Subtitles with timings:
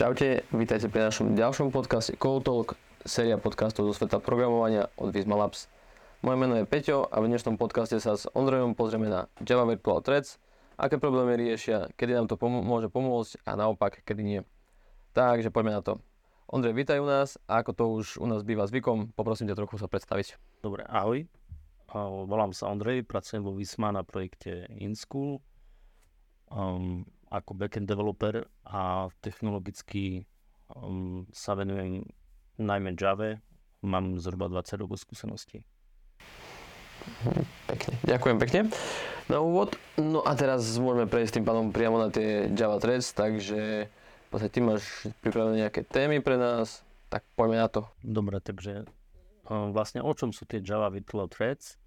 [0.00, 2.72] Čaute, vítajte pri našom ďalšom podcaste Code Talk,
[3.04, 5.68] séria podcastov zo sveta programovania od Visma Labs.
[6.24, 10.00] Moje meno je Peťo a v dnešnom podcaste sa s Ondrejom pozrieme na Java Virtual
[10.00, 10.40] Threads,
[10.80, 14.40] aké problémy riešia, kedy nám to pom- môže pomôcť a naopak, kedy nie.
[15.12, 16.00] Takže poďme na to.
[16.48, 19.76] Ondrej, vítaj u nás a ako to už u nás býva zvykom, poprosím ťa trochu
[19.76, 20.40] sa predstaviť.
[20.64, 21.28] Dobre, ahoj.
[22.24, 25.44] Volám sa Ondrej, pracujem vo Visma na projekte InSchool.
[26.48, 30.26] Um, ako backend developer a technologicky
[30.74, 32.02] um, sa venujem
[32.58, 33.38] najmä Java.
[33.80, 35.64] Mám zhruba 20 rokov skúseností.
[37.64, 38.60] Pekne, ďakujem pekne.
[39.30, 43.88] Na úvod, no a teraz môžeme prejsť tým pádom priamo na tie Java Threads, takže
[44.30, 47.88] v ty máš pripravené nejaké témy pre nás, tak poďme na to.
[48.04, 48.84] Dobre, takže
[49.48, 51.80] um, vlastne o čom sú tie Java Virtual Threads?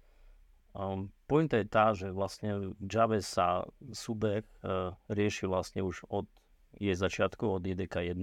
[0.74, 6.28] Um, pointa je tá, že vlastne Java sa súbeh uh, rieši vlastne už od
[6.76, 8.20] jej začiatku, od JDK 1,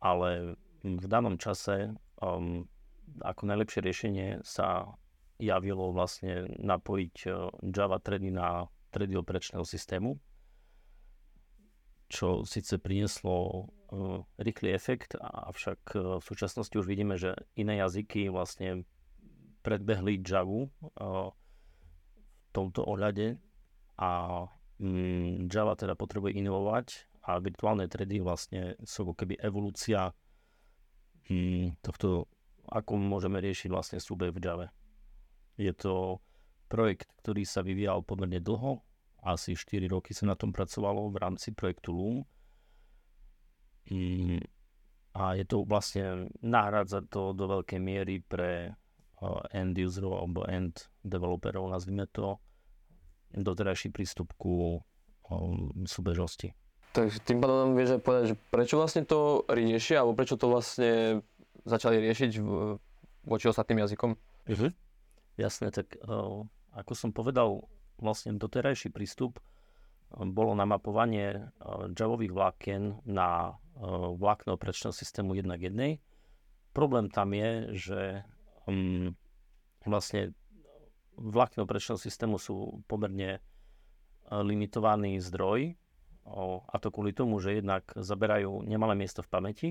[0.00, 0.28] ale
[0.82, 2.64] v danom čase um,
[3.20, 4.96] ako najlepšie riešenie sa
[5.40, 10.18] javilo vlastne napojiť uh, Java thready na thready operačného systému,
[12.10, 13.36] čo síce prinieslo
[13.94, 18.82] uh, rýchly efekt, avšak uh, v súčasnosti už vidíme, že iné jazyky vlastne
[19.60, 21.39] predbehli Javu v
[22.50, 23.38] tomto ohľade
[24.00, 24.10] a
[24.80, 26.86] mm, Java teda potrebuje inovovať
[27.28, 30.10] a virtuálne tredy vlastne sú ako keby evolúcia
[31.28, 32.26] mm, tohto,
[32.70, 34.66] ako môžeme riešiť vlastne súbeh v Java.
[35.60, 36.18] Je to
[36.70, 38.80] projekt, ktorý sa vyvíjal pomerne dlho,
[39.20, 42.24] asi 4 roky sa na tom pracovalo v rámci projektu Loom.
[43.92, 44.40] Mm,
[45.12, 48.72] a je to vlastne náhradza to do veľkej miery pre
[49.52, 52.40] end userov alebo end developerov, nazvime to,
[53.36, 54.82] doterajší prístup ku
[55.86, 56.50] súbežnosti.
[56.90, 61.22] Takže tým pádom vieš povedať, že prečo vlastne to riešia, alebo prečo to vlastne
[61.62, 62.80] začali riešiť v,
[63.22, 64.10] voči ostatným jazykom?
[64.50, 64.70] Uh-huh.
[65.38, 66.42] Jasné, tak uh,
[66.74, 67.70] ako som povedal,
[68.02, 69.38] vlastne doterajší prístup
[70.10, 71.54] bolo namapovanie
[71.94, 73.54] javových vlákien na
[74.18, 76.74] vlákno operačného systému 1 k 1.
[76.74, 78.00] Problém tam je, že
[78.70, 79.10] um,
[79.82, 80.30] vlastne
[81.18, 83.40] vlákne operačného systému sú pomerne e,
[84.30, 85.74] limitovaný zdroj,
[86.70, 89.68] a to kvôli tomu, že jednak zaberajú nemalé miesto v pamäti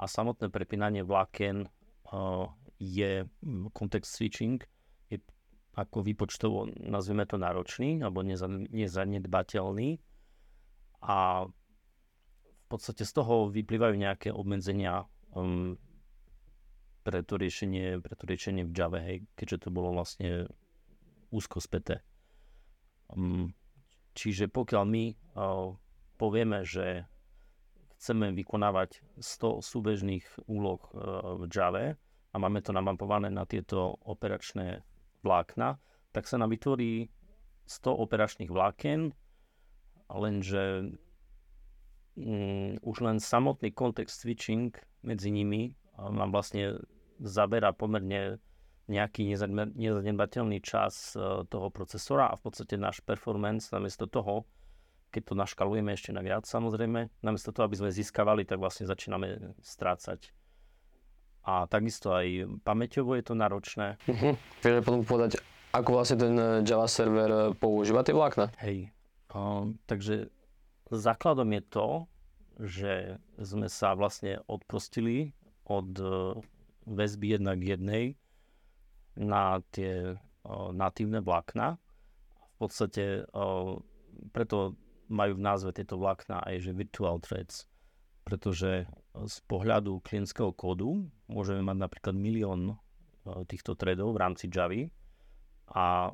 [0.00, 1.70] a samotné prepínanie vlákien
[2.10, 2.50] o,
[2.82, 3.22] je
[3.70, 4.58] kontext switching,
[5.06, 5.22] je
[5.78, 8.26] ako výpočtovo, nazvime to náročný alebo
[8.74, 10.02] nezanedbateľný.
[11.04, 15.04] A v podstate z toho vyplývajú nejaké obmedzenia
[15.36, 15.78] um,
[17.04, 20.48] pre to riešenie, pre to riešenie v Java, hej, keďže to bolo vlastne
[21.28, 22.00] úzko späté.
[23.12, 23.52] Um,
[24.16, 25.76] čiže pokiaľ my uh,
[26.16, 27.04] povieme, že
[28.00, 31.92] chceme vykonávať 100 súbežných úloh uh, v Java
[32.32, 34.80] a máme to namapované na tieto operačné
[35.20, 35.76] vlákna,
[36.16, 37.12] tak sa nám vytvorí
[37.68, 39.12] 100 operačných vláken,
[40.08, 40.96] lenže
[42.16, 44.72] um, už len samotný kontext switching
[45.04, 46.80] medzi nimi nám vlastne
[47.20, 48.38] zabera pomerne
[48.84, 54.44] nejaký nezanedbateľný čas e, toho procesora a v podstate náš performance namiesto toho,
[55.08, 59.56] keď to naškalujeme ešte na viac samozrejme, namiesto toho, aby sme získavali, tak vlastne začíname
[59.64, 60.28] strácať.
[61.44, 64.00] A takisto aj pamäťovo je to náročné.
[64.08, 64.32] Uh-huh.
[64.64, 65.40] Vieš potom povedať,
[65.72, 68.52] ako vlastne ten e, Java server e, používa tie vlákna?
[68.60, 68.92] Hej,
[69.32, 70.28] um, takže
[70.92, 71.88] základom je to,
[72.60, 72.92] že
[73.40, 75.34] sme sa vlastne odprostili
[75.66, 75.90] od
[76.84, 78.16] väzby jednak jednej
[79.16, 81.80] na tie o, natívne vlákna.
[82.54, 83.80] V podstate o,
[84.30, 84.78] preto
[85.08, 87.68] majú v názve tieto vlákna aj že virtual threads,
[88.24, 92.80] pretože z pohľadu klientského kódu môžeme mať napríklad milión
[93.48, 94.88] týchto threadov v rámci Javy
[95.72, 96.12] a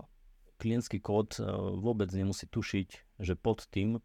[0.58, 1.38] klientský kód
[1.80, 3.98] vôbec nemusí tušiť, že pod tým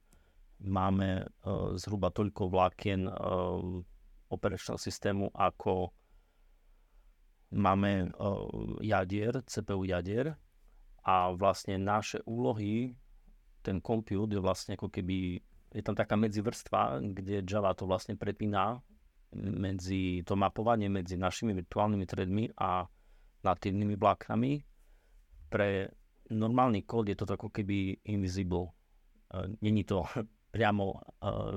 [0.61, 1.27] máme
[1.75, 3.09] zhruba toľko vlákien
[4.29, 5.91] operačného systému ako
[7.53, 8.09] máme
[8.81, 10.33] jadier, CPU jadier
[11.05, 12.97] a vlastne naše úlohy,
[13.61, 15.41] ten compute je vlastne ako keby,
[15.73, 18.81] je tam taká medzivrstva, kde Java to vlastne prepína
[19.35, 22.87] medzi to mapovanie medzi našimi virtuálnymi threadmi a
[23.43, 24.63] natívnymi vláknami.
[25.51, 25.69] Pre
[26.31, 28.71] normálny kód je to ako keby invisible.
[29.61, 30.07] Není to
[30.55, 31.03] priamo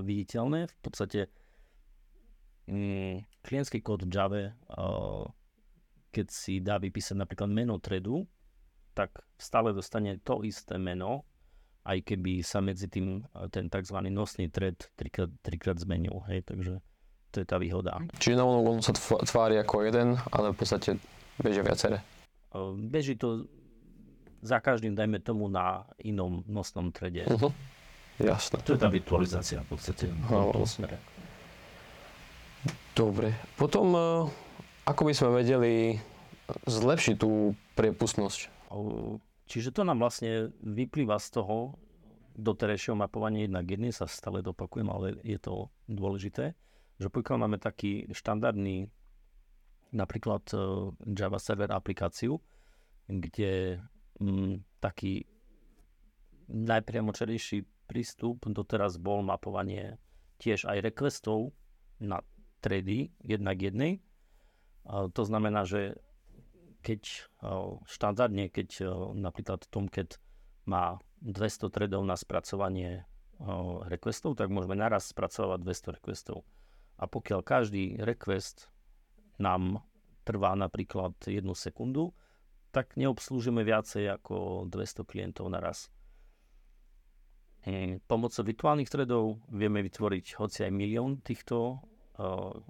[0.02, 0.66] viditeľné.
[0.66, 1.30] V podstate
[2.66, 4.42] mm, klientský kód v Java
[6.18, 8.26] keď si dá vypísať napríklad meno tredu,
[8.90, 11.22] tak stále dostane to isté meno,
[11.86, 13.94] aj keby sa medzi tým uh, ten tzv.
[14.10, 16.26] nosný thread trikrát, trikrát zmenil.
[16.26, 16.82] Hej, takže
[17.30, 18.02] to je tá výhoda.
[18.18, 20.98] Čiže na on sa tv- tvári ako jeden, ale v podstate
[21.38, 22.02] bežia viaceré.
[22.50, 23.46] Uh, beží to
[24.42, 27.26] za každým, dajme tomu, na inom nosnom trede.
[27.30, 27.54] Uh-huh.
[28.18, 28.58] Jasné.
[28.66, 30.50] To je tá virtualizácia v podstate v Áno.
[30.50, 30.98] tomto smere.
[32.94, 33.30] Dobre.
[33.54, 34.06] Potom, e,
[34.88, 35.74] ako by sme vedeli
[36.64, 38.40] zlepšiť tú priepustnosť?
[39.48, 41.76] Čiže to nám vlastne vyplýva z toho
[42.38, 46.56] doterajšieho mapovania jednak jedný, sa stále dopakujem, ale je to dôležité,
[46.96, 48.88] že pokiaľ máme taký štandardný
[49.92, 50.56] napríklad e,
[51.16, 52.38] Java server aplikáciu,
[53.08, 53.80] kde
[54.20, 55.24] mm, taký
[56.48, 59.96] najpriamočerejší prístup doteraz bol mapovanie
[60.38, 61.56] tiež aj requestov
[61.98, 62.20] na
[62.60, 64.04] tredy jednak jednej.
[64.86, 65.98] To znamená, že
[66.82, 67.26] keď
[67.84, 68.86] štandardne, keď
[69.16, 70.22] napríklad Tomcat
[70.64, 73.08] má 200 threadov na spracovanie
[73.86, 76.46] requestov, tak môžeme naraz spracovať 200 requestov.
[76.98, 78.70] A pokiaľ každý request
[79.38, 79.86] nám
[80.26, 82.10] trvá napríklad jednu sekundu,
[82.74, 85.88] tak neobslúžime viacej ako 200 klientov naraz.
[87.64, 91.80] Mm, Pomocou virtuálnych threadov vieme vytvoriť hoci aj milión týchto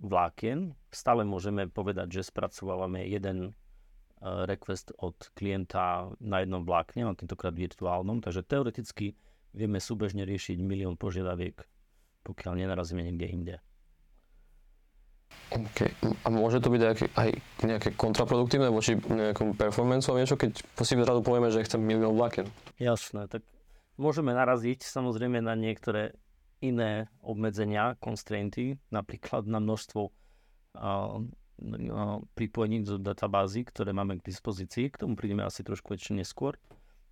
[0.04, 0.76] vlákien.
[0.92, 7.56] Stále môžeme povedať, že spracovávame jeden uh, request od klienta na jednom vlákne, ale tentokrát
[7.56, 9.16] virtuálnom, takže teoreticky
[9.56, 11.56] vieme súbežne riešiť milión požiadaviek,
[12.28, 13.56] pokiaľ nenarazíme niekde inde.
[15.48, 15.96] Okay.
[16.24, 17.28] A môže to byť aj, aj
[17.64, 22.52] nejaké kontraproduktívne voči nejakom performanceu niečo, keď si zrazu povieme, že chcem milión vlákien?
[22.76, 23.40] Jasné, tak
[23.96, 26.12] môžeme naraziť samozrejme na niektoré
[26.60, 30.10] iné obmedzenia, constrainty, napríklad na množstvo
[32.38, 34.94] pripojení do databázy, ktoré máme k dispozícii.
[34.94, 36.54] K tomu prídeme asi trošku ešte neskôr.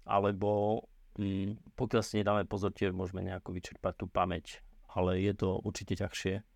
[0.06, 0.82] Alebo
[1.18, 4.62] mm, pokiaľ si nedáme pozor, tiež môžeme nejako vyčerpať tú pamäť.
[4.94, 6.46] Ale je to určite ťažšie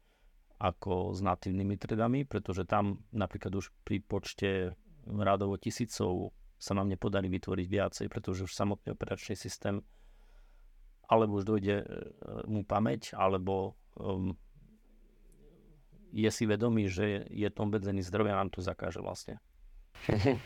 [0.60, 4.76] ako s natívnymi tredami, pretože tam napríklad už pri počte
[5.08, 9.80] rádovo tisícov sa nám nepodarí vytvoriť viacej, pretože už samotný operačný systém
[11.10, 11.86] alebo už dojde e,
[12.46, 14.38] mu pamäť, alebo um,
[16.14, 19.42] je si vedomý, že je to obmedzený zdroj a nám to zakáže vlastne.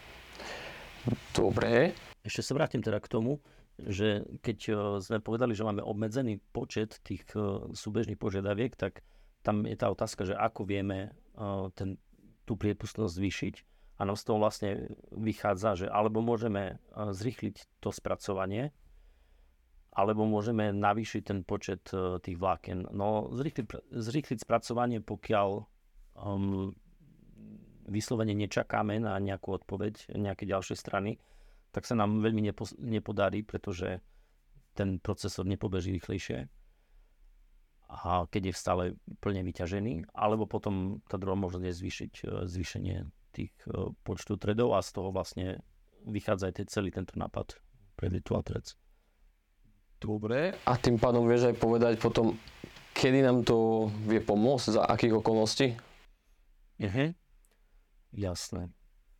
[1.36, 1.92] Dobre.
[2.24, 3.44] Ešte sa vrátim teda k tomu,
[3.76, 9.04] že keď uh, sme povedali, že máme obmedzený počet tých uh, súbežných požiadaviek, tak
[9.44, 11.12] tam je tá otázka, že ako vieme
[11.76, 12.00] ten,
[12.48, 13.54] tú priepustnosť zvýšiť.
[14.00, 18.72] A nám z toho vlastne vychádza, že alebo môžeme zrýchliť to spracovanie,
[19.94, 22.90] alebo môžeme navýšiť ten počet uh, tých vláken.
[22.90, 25.48] No zrýchliť, zrýchliť spracovanie, pokiaľ
[26.18, 26.74] um,
[27.86, 31.22] vyslovene nečakáme na nejakú odpoveď nejakej ďalšej strany,
[31.70, 34.02] tak sa nám veľmi nepo, nepodarí, pretože
[34.74, 36.50] ten procesor nepobeží rýchlejšie
[37.94, 38.84] a keď je stále
[39.22, 42.96] plne vyťažený, alebo potom tá druhá možnosť je zvýšiť e, zvýšenie
[43.30, 45.62] tých e, počtu threadov a z toho vlastne
[46.08, 47.60] vychádza aj celý tento nápad
[47.94, 48.74] pre Virtual Threads.
[50.04, 50.52] Dobre.
[50.68, 52.36] A tým pádom vieš aj povedať potom,
[52.92, 55.72] kedy nám to vie pomôcť, za akých okolností?
[56.76, 57.08] Uh-huh.
[58.12, 58.68] Jasné.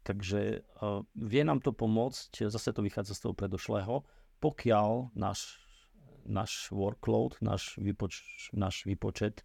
[0.05, 4.05] Takže uh, vie nám to pomôcť, zase to vychádza z toho predošlého,
[4.45, 5.57] pokiaľ náš,
[6.29, 8.21] náš workload, náš, vypoč,
[8.53, 9.41] náš výpočet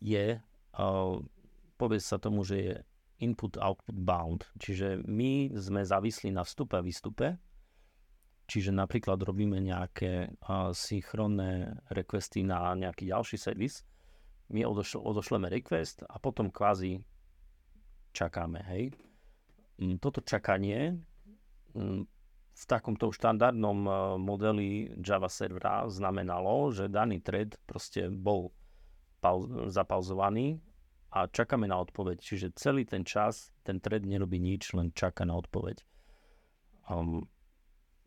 [0.00, 1.16] je, uh,
[1.76, 2.74] povie sa tomu, že je
[3.20, 4.48] input-output bound.
[4.56, 7.36] Čiže my sme závislí na vstupe a výstupe,
[8.48, 13.84] čiže napríklad robíme nejaké uh, synchronné requesty na nejaký ďalší servis,
[14.48, 17.04] my odošl- odošleme request a potom kvázi
[18.16, 18.96] čakáme, hej.
[19.78, 20.96] Mm, Toto čakanie
[21.76, 22.02] mm,
[22.58, 28.50] v takomto štandardnom eh, modeli Java servera znamenalo, že daný thread proste bol
[29.22, 30.58] pauz- zapauzovaný
[31.14, 32.18] a čakáme na odpoveď.
[32.18, 35.84] Čiže celý ten čas ten thread nerobí nič, len čaká na odpoveď.
[36.88, 37.28] Um,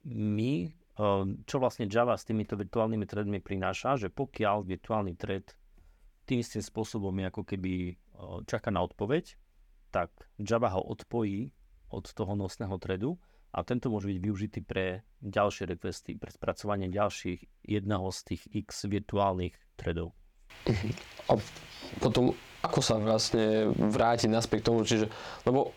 [0.07, 5.53] my, um, čo vlastne Java s týmito virtuálnymi threadmi prináša, že pokiaľ virtuálny thread
[6.25, 9.35] tým istým spôsobom ako keby uh, čaká na odpoveď,
[9.91, 11.51] tak Java ho odpojí
[11.91, 13.19] od toho nosného threadu
[13.51, 18.87] a tento môže byť využitý pre ďalšie requesty, pre spracovanie ďalších jedného z tých x
[18.87, 20.15] virtuálnych threadov.
[21.27, 21.35] A
[21.99, 22.31] potom,
[22.63, 25.11] ako sa vlastne vrátiť naspäť k tomu, čiže,
[25.43, 25.75] lebo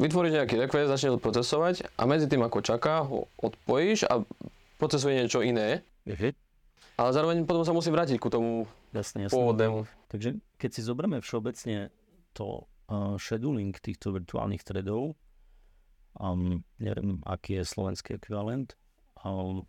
[0.00, 4.24] vytvoríš nejaký request, začne to procesovať a medzi tým, ako čaká, ho odpojíš a
[4.80, 5.84] procesuje niečo iné,
[6.96, 8.64] ale zároveň potom sa musí vrátiť ku tomu
[8.96, 9.36] Jasne, jasne.
[9.36, 9.84] pôvodnému.
[10.08, 11.92] Takže keď si zoberieme všeobecne
[12.32, 15.12] to uh, scheduling týchto virtuálnych threadov,
[16.16, 18.72] um, neviem, aký je slovenský ekvivalent,
[19.20, 19.68] um,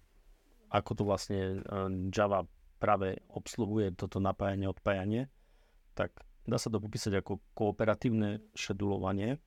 [0.71, 2.47] ako to vlastne uh, Java
[2.79, 5.27] práve obsluhuje toto napájanie, odpájanie,
[5.99, 6.15] tak
[6.47, 9.41] dá sa to popísať ako kooperatívne šedulovanie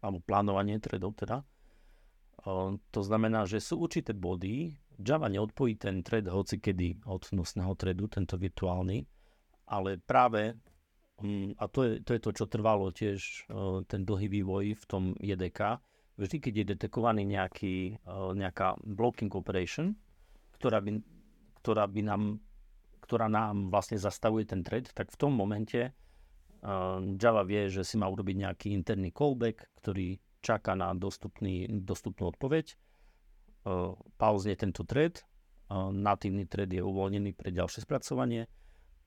[0.00, 1.44] alebo plánovanie threadov teda.
[2.40, 7.72] Uh, to znamená, že sú určité body, Java neodpojí ten thread hoci kedy od nosného
[7.76, 9.04] threadu, tento virtuálny,
[9.68, 10.56] ale práve
[11.20, 14.84] um, a to je, to je to, čo trvalo tiež uh, ten dlhý vývoj v
[14.84, 15.80] tom JDK,
[16.20, 19.96] vždy, keď je detekovaný nejaký, uh, nejaká blocking operation,
[20.56, 21.00] ktorá by,
[21.64, 22.22] ktorá by nám
[23.10, 25.90] ktorá nám vlastne zastavuje ten thread, tak v tom momente
[27.16, 32.76] Java vie, že si má urobiť nejaký interný callback, ktorý čaká na dostupný, dostupnú odpoveď,
[33.64, 35.24] uh, pauzne tento thread,
[35.72, 38.44] uh, natívny thread je uvoľnený pre ďalšie spracovanie.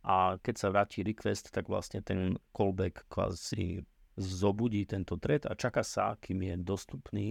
[0.04, 3.86] A keď sa vráti request, tak vlastne ten callback kvázi
[4.20, 7.28] zobudí tento thread a čaká sa, kým je dostupný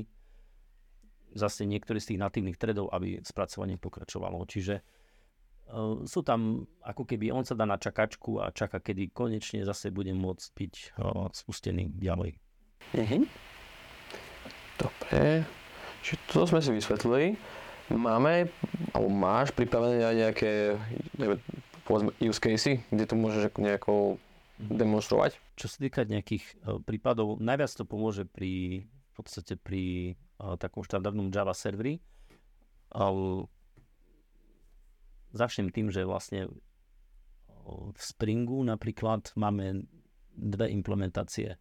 [1.32, 4.44] zase niektorý z tých natívnych threadov, aby spracovanie pokračovalo.
[4.44, 4.82] Čiže
[6.04, 10.12] sú tam, ako keby on sa dá na čakačku a čaká, kedy konečne zase bude
[10.12, 12.36] môcť byť uh, spustený ďalej.
[12.92, 13.24] Mhm.
[14.76, 15.46] Dobre,
[16.02, 17.38] čiže to sme si vysvetlili.
[17.92, 18.48] Máme,
[18.96, 20.52] alebo máš pripravené aj nejaké,
[21.20, 21.40] neviem,
[21.84, 24.16] povedzme, use casey, kde to môžeš nejako
[24.56, 25.36] demonstrovať?
[25.56, 30.84] Čo sa týka nejakých uh, prípadov, najviac to pomôže pri, v podstate pri uh, takom
[30.84, 32.00] štandardnom Java serveri.
[32.92, 33.48] Uh,
[35.32, 36.48] Začnem tým, že vlastne
[37.66, 39.86] v Springu napríklad máme
[40.32, 41.56] dve implementácie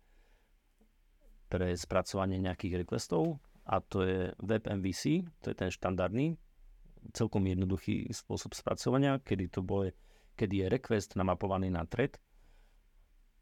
[1.51, 6.39] pre spracovanie nejakých requestov a to je WebMVC, to je ten štandardný,
[7.11, 9.85] celkom jednoduchý spôsob spracovania, kedy to bol,
[10.37, 12.17] kedy je request namapovaný na thread.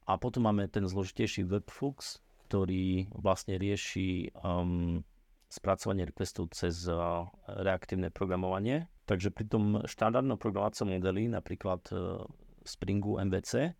[0.09, 2.17] A potom máme ten zložitejší webflux,
[2.50, 5.05] ktorý vlastne rieši um,
[5.49, 12.21] spracovanie requestov cez uh, reaktívne programovanie Takže pri tom štandardnom programovacom modeli, napríklad uh,
[12.61, 13.73] Springu MVC,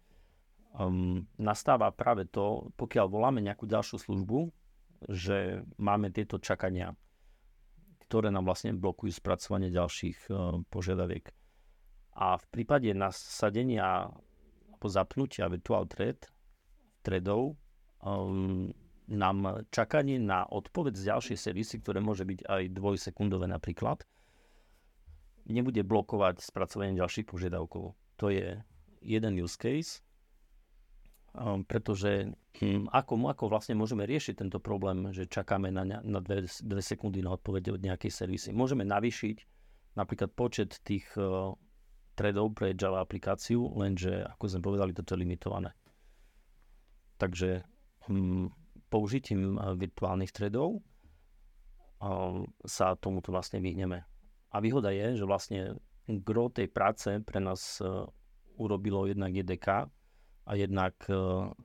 [0.74, 4.50] um, nastáva práve to, pokiaľ voláme nejakú ďalšiu službu,
[5.06, 6.98] že máme tieto čakania,
[8.10, 11.30] ktoré nám vlastne blokujú spracovanie ďalších uh, požiadaviek.
[12.18, 16.26] A v prípade nasadenia alebo zapnutia virtual thread,
[17.06, 17.54] threadov,
[18.02, 18.74] um,
[19.10, 24.06] nám čakanie na odpoveď z ďalšej servisy, ktoré môže byť aj dvojsekundové napríklad,
[25.50, 27.98] nebude blokovať spracovanie ďalších požiadavkov.
[28.22, 28.62] To je
[29.02, 30.06] jeden use case,
[31.34, 32.30] um, pretože
[32.62, 37.26] hm, ako, ako vlastne môžeme riešiť tento problém, že čakáme na, na dve, dve sekundy
[37.26, 38.50] na odpoveď od nejakej servisy.
[38.54, 39.38] Môžeme navýšiť
[39.98, 41.58] napríklad počet tých uh,
[42.14, 45.72] threadov pre Java aplikáciu, lenže ako sme povedali, toto je limitované.
[47.18, 47.64] Takže
[48.08, 48.59] hm,
[48.90, 50.82] použitím uh, virtuálnych threadov
[52.02, 54.04] um, sa tomuto vlastne vyhneme.
[54.50, 55.78] A výhoda je, že vlastne
[56.10, 58.04] gro tej práce pre nás uh,
[58.58, 59.88] urobilo jednak JDK
[60.50, 60.98] a jednak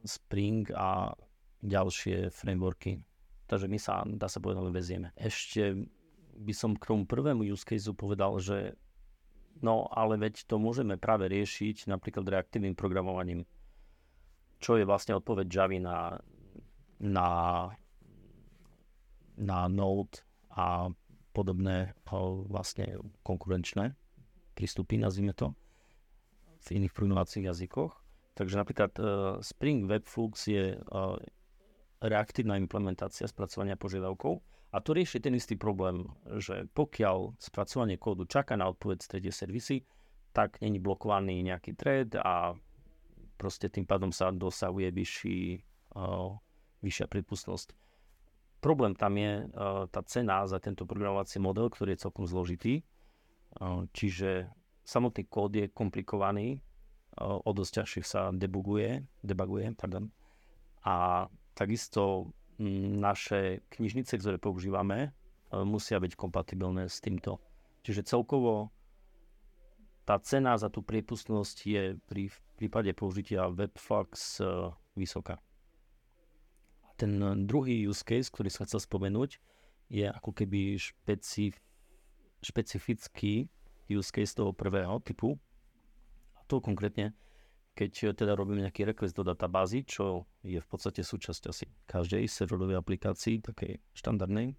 [0.04, 1.16] Spring a
[1.64, 3.00] ďalšie frameworky.
[3.49, 5.09] Takže my sa, dá sa povedať, vezieme.
[5.16, 5.88] Ešte
[6.37, 8.76] by som k tomu prvému use case povedal, že
[9.62, 13.49] no ale veď to môžeme práve riešiť napríklad reaktívnym programovaním.
[14.59, 15.97] Čo je vlastne odpoveď Java na,
[17.04, 17.68] na,
[19.37, 20.25] na Node
[20.56, 20.88] a
[21.37, 21.92] podobné
[22.49, 22.96] vlastne
[23.26, 23.92] konkurenčné
[24.54, 25.52] prístupy, nazvime to,
[26.64, 27.92] v iných programovacích jazykoch.
[28.34, 29.06] Takže napríklad uh,
[29.42, 31.18] Spring Webflux je uh,
[32.02, 34.42] reaktívna implementácia spracovania požiadavkov
[34.75, 36.02] a to rieši ten istý problém,
[36.42, 39.76] že pokiaľ spracovanie kódu čaká na odpoveď z tretej servisy,
[40.34, 42.58] tak není blokovaný nejaký thread a
[43.38, 45.40] proste tým pádom sa dosahuje vyšší,
[45.94, 46.34] uh,
[46.85, 47.73] vyššia prípustnosť.
[48.61, 52.85] Problém tam je uh, tá cena za tento programovací model, ktorý je celkom zložitý.
[53.61, 54.49] Uh, čiže
[54.85, 60.09] samotný kód je komplikovaný, uh, o dosť ťažšie sa debuguje, debuguje pardon.
[60.85, 65.12] a takisto m, naše knižnice, ktoré používame,
[65.55, 67.38] musia byť kompatibilné s týmto.
[67.87, 68.75] Čiže celkovo
[70.03, 75.38] tá cena za tú priepustnosť je pri v prípade použitia Webflux uh, vysoká
[77.04, 79.37] ten eh, druhý use case, ktorý sa chcel spomenúť,
[79.92, 81.61] je ako keby špecif,
[82.40, 83.52] špecifický
[83.92, 85.37] use case toho prvého typu.
[86.32, 87.12] A to konkrétne,
[87.76, 92.25] keď eh, teda robíme nejaký request do databázy, čo je v podstate súčasť asi každej
[92.25, 94.56] serverovej aplikácii, takej štandardnej.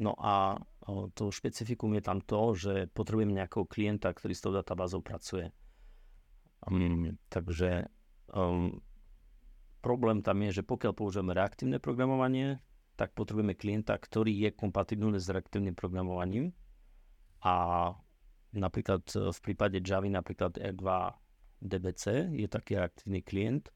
[0.00, 4.56] No a eh, to špecifikum je tam to, že potrebujeme nejakého klienta, ktorý s tou
[4.56, 5.52] databázou pracuje.
[6.62, 7.90] Um, takže
[8.30, 8.78] um,
[9.82, 12.62] Problém tam je, že pokiaľ používame reaktívne programovanie,
[12.94, 16.54] tak potrebujeme klienta, ktorý je kompatibilný s reaktívnym programovaním.
[17.42, 17.90] A
[18.54, 20.86] napríklad v prípade Java napríklad R2
[21.62, 23.74] DBC je taký aktívny klient,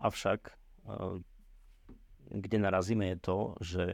[0.00, 0.56] avšak
[2.28, 3.84] kde narazíme je to, že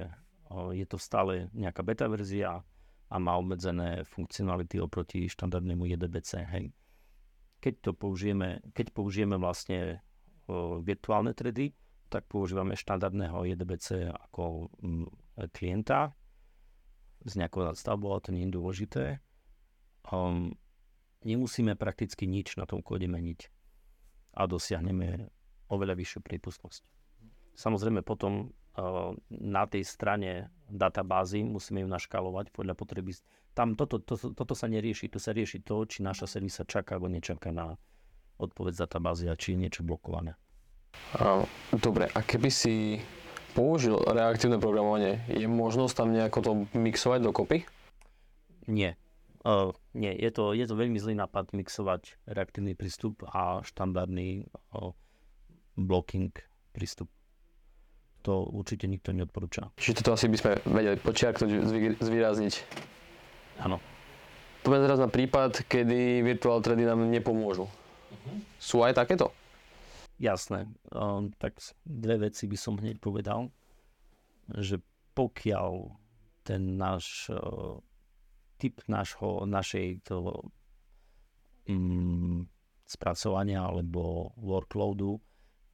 [0.70, 2.62] je to stále nejaká beta verzia
[3.10, 6.30] a má obmedzené funkcionality oproti štandardnému JDBC.
[6.46, 6.70] Hej.
[7.58, 10.02] Keď to použijeme, keď použijeme vlastne
[10.84, 11.72] virtuálne tredy,
[12.12, 15.08] tak používame štandardného JDBC ako mm,
[15.50, 16.14] klienta
[17.24, 19.04] s nejakou nadstavbou, ale to nie je dôležité.
[20.12, 20.52] Um,
[21.24, 23.48] nemusíme prakticky nič na tom kóde meniť
[24.36, 25.26] a dosiahneme
[25.72, 26.82] oveľa vyššiu prípustnosť.
[27.56, 33.16] Samozrejme potom uh, na tej strane databázy musíme ju naškalovať podľa potreby.
[33.56, 37.08] Tam toto, to, toto sa nerieši, to sa rieši to, či naša servisa čaká alebo
[37.08, 37.78] nečaká na
[38.38, 40.34] odpoveď z databázy a či je niečo blokované.
[41.74, 43.02] Dobre, a keby si
[43.54, 47.58] použil reaktívne programovanie, je možnosť tam nejako to mixovať dokopy?
[48.66, 48.98] Nie.
[49.44, 54.96] Uh, nie, je to, je to veľmi zlý nápad mixovať reaktívny prístup a štandardný uh,
[55.76, 56.32] blocking
[56.72, 57.12] prístup
[58.24, 59.68] to určite nikto neodporúča.
[59.76, 61.50] Čiže toto asi by sme vedeli počiarknúť,
[62.00, 62.54] zvýrazniť.
[63.60, 63.76] Áno.
[64.64, 67.68] Poďme teraz na prípad, kedy virtual trady nám nepomôžu.
[68.14, 68.38] Uh-huh.
[68.62, 69.35] Sú aj takéto?
[70.23, 70.71] Jasné.
[70.94, 73.50] Um, tak dve veci by som hneď povedal,
[74.54, 74.78] že
[75.18, 75.90] pokiaľ
[76.47, 77.83] ten náš uh,
[78.59, 80.47] typ nášho, našej to,
[81.66, 82.47] um,
[82.87, 85.18] spracovania alebo workloadu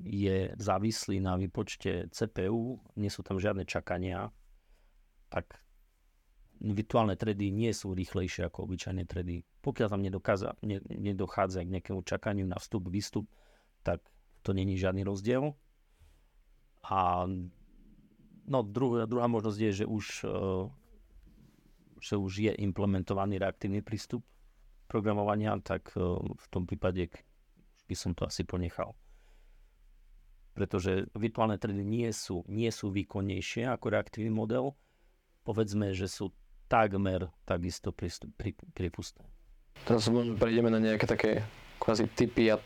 [0.01, 4.33] je závislý na výpočte CPU, nie sú tam žiadne čakania,
[5.29, 5.61] tak
[6.61, 9.43] virtuálne tredy nie sú rýchlejšie ako obyčajné tredy.
[9.65, 13.25] Pokiaľ tam nedokáza, ne, nedochádza k nejakému čakaniu na vstup, výstup,
[13.81, 14.05] tak
[14.45, 15.57] to není žiadny rozdiel.
[16.85, 17.25] A
[18.45, 20.69] no, druhá, druhá možnosť je, že už, uh,
[22.01, 24.25] že už je implementovaný reaktívny prístup
[24.89, 27.09] programovania, tak uh, v tom prípade
[27.89, 28.93] by som to asi ponechal
[30.61, 34.75] pretože virtuálne tredy nie sú, nie sú výkonnejšie ako reaktívny model.
[35.47, 36.35] Povedzme, že sú
[36.71, 39.27] takmer takisto prípustné.
[39.83, 40.07] Teraz
[40.39, 41.43] prejdeme na nejaké také
[41.83, 42.63] kvázi typy a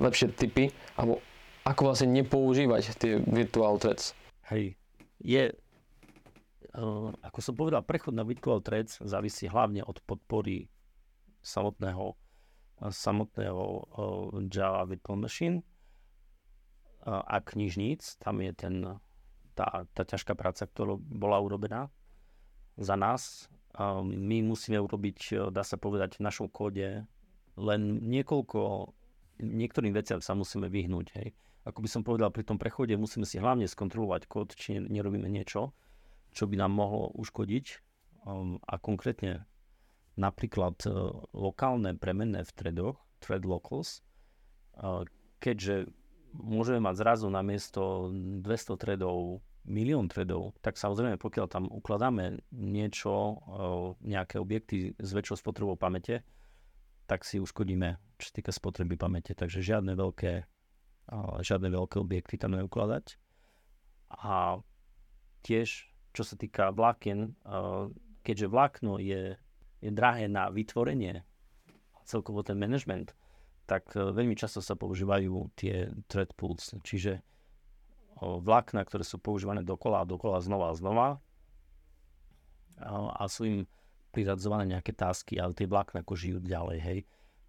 [0.00, 1.20] lepšie typy, alebo
[1.68, 4.16] ako vlastne nepoužívať tie virtual threads.
[4.48, 4.80] Hej,
[5.20, 5.52] je,
[6.76, 10.72] uh, ako som povedal, prechod na virtual threads závisí hlavne od podpory
[11.44, 12.16] samotného,
[12.80, 15.60] samotného uh, Java Virtual Machine
[17.04, 18.16] a knižníc.
[18.16, 18.80] Tam je ten,
[19.52, 21.92] tá, tá ťažká práca, ktorá bola urobená
[22.78, 23.46] za nás.
[24.04, 27.06] My musíme urobiť, dá sa povedať, v našom kóde
[27.58, 28.90] len niekoľko,
[29.42, 31.06] niektorým veciam sa musíme vyhnúť.
[31.18, 31.28] Hej.
[31.64, 35.74] Ako by som povedal, pri tom prechode musíme si hlavne skontrolovať kód, či nerobíme niečo,
[36.30, 37.66] čo by nám mohlo uškodiť.
[38.62, 39.44] A konkrétne
[40.16, 40.90] napríklad e,
[41.34, 44.00] lokálne premenné v threadoch, thread locals,
[45.40, 45.92] keďže
[46.34, 53.40] môžeme mať zrazu na miesto 200 tredov milión tredov, tak samozrejme, pokiaľ tam ukladáme niečo,
[54.04, 56.24] nejaké objekty s väčšou spotrebou pamäte,
[57.04, 59.36] tak si uškodíme, čo týka spotreby pamäte.
[59.36, 60.32] Takže žiadne veľké,
[61.40, 63.16] žiadne veľké objekty tam neukladať.
[64.14, 64.60] A
[65.44, 67.36] tiež, čo sa týka vlákien,
[68.24, 69.36] keďže vlákno je,
[69.84, 71.24] je drahé na vytvorenie,
[72.04, 73.16] celkovo ten management,
[73.64, 77.24] tak e, veľmi často sa používajú tie thread pools, čiže
[78.20, 81.08] vlákna, ktoré sú používané dokola a dokola znova a znova
[83.14, 83.58] a sú im
[84.10, 86.98] priradzované nejaké tásky, ale tie vlákna ako žijú ďalej, hej.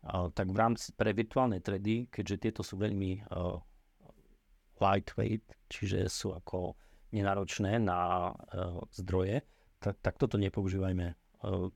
[0.05, 3.57] Tak v rámci pre virtuálne tredy, keďže tieto sú veľmi uh,
[4.77, 6.77] lightweight, čiže sú ako
[7.09, 9.41] nenáročné na uh, zdroje,
[9.81, 11.17] tak, tak toto nepoužívajme.
[11.41, 11.73] Uh,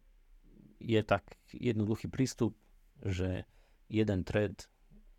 [0.78, 2.54] je tak jednoduchý prístup,
[3.02, 3.49] že
[3.89, 4.69] jeden thread,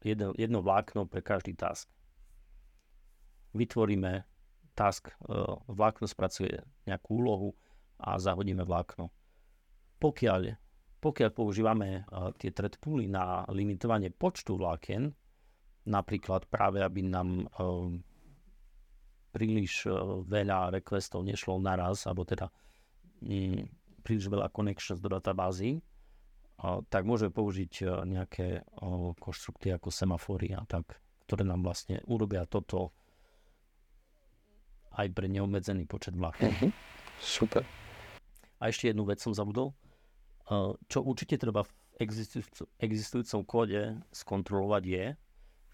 [0.07, 1.91] jedno, jedno vlákno pre každý task.
[3.51, 4.31] Vytvoríme
[4.81, 5.15] task, e,
[5.69, 6.57] vlákno spracuje
[6.89, 7.49] nejakú úlohu
[8.01, 9.13] a zahodíme vlákno.
[10.01, 10.57] Pokiaľ,
[11.05, 12.03] pokiaľ používame e,
[12.41, 15.13] tie thread pooly na limitovanie počtu vlákien,
[15.85, 17.47] napríklad práve aby nám e,
[19.31, 19.87] príliš
[20.27, 22.51] veľa requestov nešlo naraz, alebo teda
[23.23, 23.63] mm,
[24.03, 25.79] príliš veľa connections do databázy,
[26.93, 28.69] tak môžeme použiť nejaké
[29.17, 32.93] konštrukty ako semafory a tak, ktoré nám vlastne urobia toto
[34.97, 36.51] aj pre neobmedzený počet vlákien.
[36.51, 36.73] Uh-huh.
[37.23, 37.63] Super.
[38.59, 39.75] A ešte jednu vec som zabudol.
[40.91, 41.73] Čo určite treba v
[42.81, 45.05] existujúcom kóde skontrolovať je,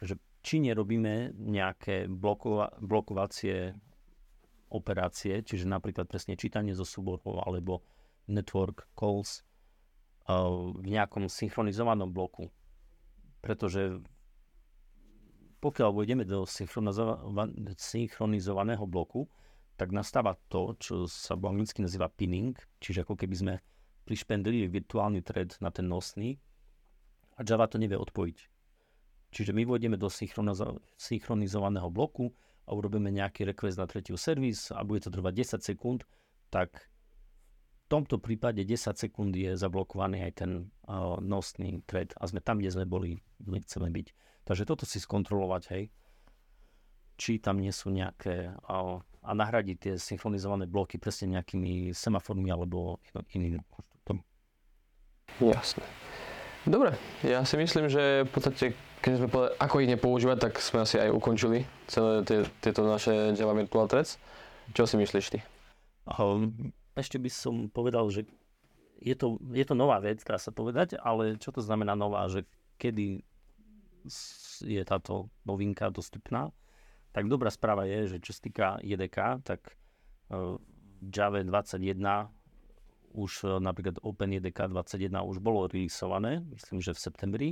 [0.05, 3.73] že či nerobíme nejaké blokova, blokovacie
[4.69, 7.87] operácie, čiže napríklad presne čítanie zo súborov alebo
[8.27, 9.47] network calls,
[10.27, 12.51] v nejakom synchronizovanom bloku.
[13.41, 14.03] Pretože
[15.61, 16.45] pokiaľ vôjdeme do
[17.77, 19.29] synchronizovaného bloku,
[19.77, 23.55] tak nastáva to, čo sa po anglicky nazýva pinning, čiže ako keby sme
[24.09, 26.41] prišpendili virtuálny thread na ten nosný
[27.37, 28.39] a Java to nevie odpojiť.
[29.37, 30.09] Čiže my vôjdeme do
[30.97, 32.33] synchronizovaného bloku
[32.65, 36.01] a urobíme nejaký request na tretiu servis a bude to trvať 10 sekúnd,
[36.49, 36.96] tak v
[37.87, 40.51] tomto prípade 10 sekúnd je zablokovaný aj ten
[40.91, 44.07] uh, nosný thread a sme tam, kde sme boli, kde chceme byť.
[44.47, 45.85] Takže toto si skontrolovať, hej,
[47.19, 53.03] či tam nie sú nejaké uh, a nahradiť tie synchronizované bloky presne nejakými semaformi alebo
[53.35, 54.23] iným konštruktom.
[55.43, 55.83] Jasné.
[56.67, 56.95] Dobre,
[57.27, 58.65] ja si myslím, že v podstate,
[59.03, 63.35] keď sme povedali, ako ich nepoužívať, tak sme asi aj ukončili celé tie, tieto naše
[63.35, 64.19] Java Virtual Threads.
[64.75, 65.39] Čo si myslíš ty?
[66.07, 68.25] Um, ešte by som povedal, že
[68.97, 72.49] je to, je to nová vec, dá sa povedať, ale čo to znamená nová, že
[72.81, 73.21] kedy
[74.65, 76.49] je táto novinka dostupná?
[77.17, 79.73] tak dobrá správa je, že čo sa týka JDK, tak
[80.29, 80.61] v
[81.09, 81.97] Java 21
[83.17, 87.49] už e, napríklad OpenJDK 21 už bolo releaseované, myslím, že v septembri.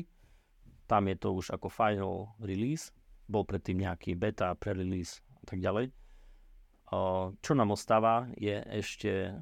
[0.84, 2.92] Tam je to už ako final release,
[3.24, 5.88] bol predtým nejaký beta, pre-release a tak ďalej.
[7.40, 9.40] Čo nám ostáva je ešte,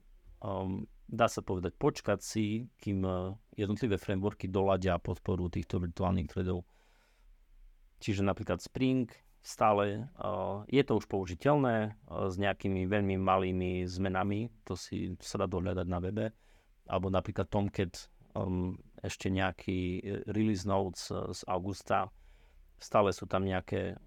[1.12, 6.64] dá sa povedať, počkať si, kým e, jednotlivé frameworky doladia podporu týchto virtuálnych threadov.
[8.00, 9.06] Čiže napríklad Spring
[9.42, 10.06] stále
[10.70, 15.86] je to už použiteľné uh, s nejakými veľmi malými zmenami, to si sa dá dohľadať
[15.86, 16.26] na webe,
[16.86, 18.10] alebo napríklad Tomcat,
[19.02, 20.00] ešte nejaký e,
[20.32, 22.08] release notes z augusta,
[22.80, 23.98] stále sú tam nejaké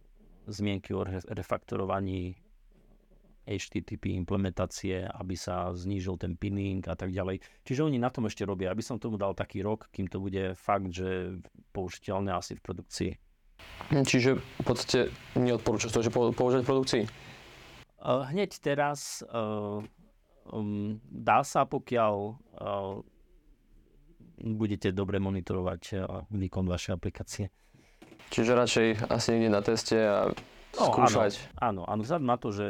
[0.50, 2.34] zmienky o refaktorovaní
[3.46, 7.42] HTTP implementácie, aby sa znížil ten pinning a tak ďalej.
[7.62, 8.74] Čiže oni na tom ešte robia.
[8.74, 11.40] Aby som tomu dal taký rok, kým to bude fakt, že
[11.72, 13.12] použiteľné asi v produkcii.
[13.94, 15.00] Čiže v podstate
[15.38, 17.04] neodporúčaš to, že používať v produkcii?
[18.06, 19.82] Uh, hneď teraz uh,
[20.50, 23.02] um, dá sa, pokiaľ uh,
[24.42, 27.46] budete dobre monitorovať uh, výkon vašej aplikácie.
[28.30, 30.30] Čiže radšej asi niekde na teste a
[30.74, 31.32] skúšať.
[31.38, 32.02] No, áno, áno, áno.
[32.04, 32.68] Vzhľadom na to, že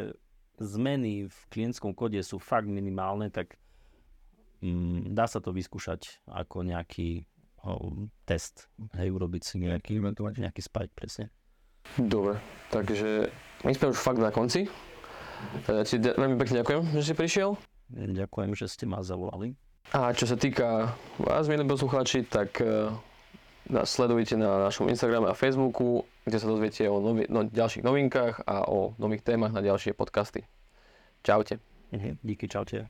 [0.60, 3.58] zmeny v klientskom kóde sú fakt minimálne, tak
[4.62, 7.26] um, dá sa to vyskúšať ako nejaký
[8.30, 9.98] test, hej, urobiť si nejaký,
[10.38, 11.34] nejaký spike presne.
[11.98, 12.38] Dobre,
[12.70, 13.30] takže
[13.66, 14.70] my sme už fakt na konci.
[15.66, 17.58] Ja ti veľmi pekne ďakujem, že si prišiel.
[17.90, 19.54] Ďakujem, že ste ma zavolali.
[19.94, 22.90] A čo sa týka vás, milí poslucháči, tak uh,
[23.70, 28.46] nás sledujte na našom Instagrame a Facebooku, kde sa dozviete o novi- no, ďalších novinkách
[28.46, 30.46] a o nových témach na ďalšie podcasty.
[31.24, 31.58] Čaute.
[31.92, 32.88] Mhm, díky, čaute.